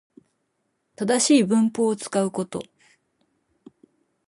[0.95, 2.63] 正しい文法を使うこと